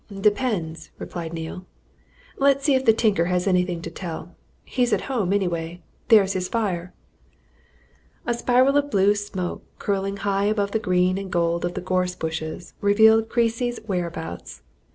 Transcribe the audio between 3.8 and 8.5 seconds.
to tell. He's at home, anyway. There's his fire." A